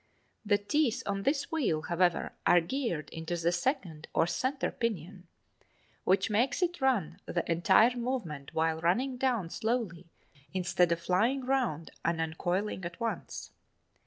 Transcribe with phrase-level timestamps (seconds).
[0.43, 5.27] The teeth on this wheel, however, are geared into the second or center pinion (as
[5.27, 9.51] shown in illustration at "A") which makes it run the entire movement while running down
[9.51, 10.07] slowly
[10.55, 13.51] instead of flying round and uncoiling at once.